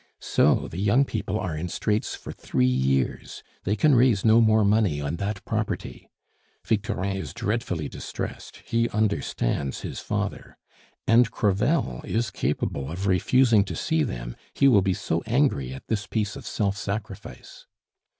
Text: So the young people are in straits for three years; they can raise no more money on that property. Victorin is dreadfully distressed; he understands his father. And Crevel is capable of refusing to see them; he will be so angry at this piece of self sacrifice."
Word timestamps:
So 0.19 0.67
the 0.67 0.79
young 0.79 1.05
people 1.05 1.39
are 1.39 1.55
in 1.55 1.67
straits 1.69 2.15
for 2.15 2.31
three 2.31 2.65
years; 2.65 3.43
they 3.65 3.75
can 3.75 3.93
raise 3.93 4.25
no 4.25 4.41
more 4.41 4.65
money 4.65 4.99
on 4.99 5.17
that 5.17 5.45
property. 5.45 6.09
Victorin 6.65 7.15
is 7.17 7.35
dreadfully 7.35 7.87
distressed; 7.87 8.63
he 8.65 8.89
understands 8.89 9.81
his 9.81 9.99
father. 9.99 10.57
And 11.05 11.29
Crevel 11.29 12.01
is 12.03 12.31
capable 12.31 12.89
of 12.91 13.05
refusing 13.05 13.63
to 13.65 13.75
see 13.75 14.01
them; 14.01 14.35
he 14.55 14.67
will 14.67 14.81
be 14.81 14.95
so 14.95 15.21
angry 15.27 15.71
at 15.71 15.85
this 15.87 16.07
piece 16.07 16.35
of 16.35 16.47
self 16.47 16.75
sacrifice." 16.77 17.67